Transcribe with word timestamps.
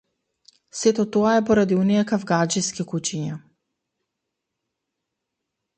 Сето 0.77 1.03
тоа 1.15 1.33
е 1.39 1.43
поради 1.49 1.77
оние 1.81 2.05
кавгаџиски 2.13 2.87
кучиња. 2.93 3.37